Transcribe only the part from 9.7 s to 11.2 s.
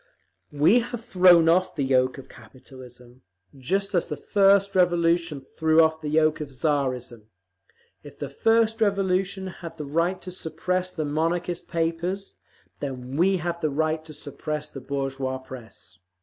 the right to suppress the